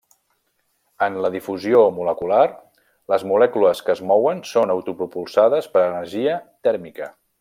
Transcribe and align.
En 1.07 1.17
la 1.25 1.29
difusió 1.35 1.81
molecular, 1.97 2.39
les 3.15 3.27
molècules 3.33 3.83
que 3.91 3.93
es 3.95 4.01
mouen 4.13 4.41
són 4.53 4.75
autopropulsades 4.77 5.69
per 5.77 5.85
energia 5.91 6.41
tèrmica. 6.71 7.13